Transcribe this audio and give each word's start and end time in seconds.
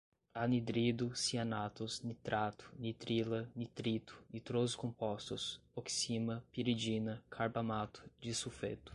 anidrido, 0.33 1.11
cianatos, 1.15 2.01
nitrato, 2.01 2.71
nitrila, 2.79 3.47
nitrito, 3.55 4.15
nitroso 4.33 4.75
compostos, 4.77 5.61
oxima, 5.75 6.43
piridina, 6.51 7.23
carbamato, 7.29 8.01
disulfeto 8.19 8.89